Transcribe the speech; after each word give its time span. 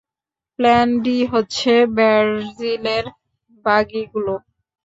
Plan 0.59 0.87
D 1.03 1.17
হচ্ছে 1.31 1.73
ভার্জিলের 1.95 3.05
বগিগুলো। 3.65 4.33